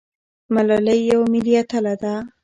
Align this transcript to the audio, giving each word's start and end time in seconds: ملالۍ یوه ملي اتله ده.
ملالۍ 0.53 0.99
یوه 1.11 1.25
ملي 1.33 1.53
اتله 1.61 1.93
ده. 2.01 2.13